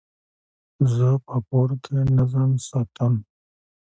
زه 0.93 1.07
په 1.25 1.35
کور 1.49 1.69
کي 1.83 1.95
نظم 2.17 2.49
ساتم. 2.67 3.13